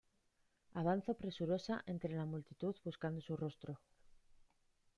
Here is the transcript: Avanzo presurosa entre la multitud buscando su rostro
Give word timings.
Avanzo 0.79 1.13
presurosa 1.13 1.77
entre 1.85 2.15
la 2.15 2.25
multitud 2.25 2.75
buscando 2.83 3.21
su 3.21 3.37
rostro 3.37 3.79